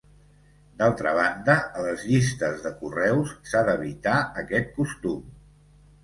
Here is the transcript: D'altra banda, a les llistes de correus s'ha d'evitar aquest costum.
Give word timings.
D'altra 0.77 1.09
banda, 1.17 1.57
a 1.79 1.83
les 1.87 2.05
llistes 2.11 2.63
de 2.63 2.71
correus 2.79 3.33
s'ha 3.51 3.61
d'evitar 3.67 4.15
aquest 4.45 4.73
costum. 4.79 5.21